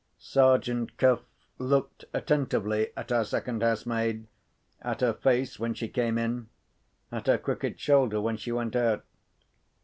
[0.17, 1.21] Sergeant Cuff
[1.59, 6.49] looked attentively at our second housemaid—at her face, when she came in;
[7.11, 9.05] at her crooked shoulder, when she went out.